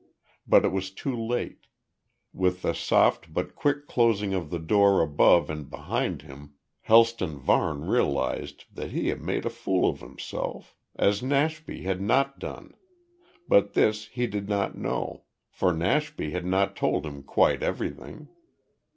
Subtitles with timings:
[0.47, 1.67] But it was too late.
[2.33, 7.85] With the soft but quick closing of the door above and behind him, Helston Varne
[7.85, 12.73] realised that he had made a fool of himself as Nashby had not done;
[13.47, 18.27] but this he did not know, for Nashby had not told him quite everything.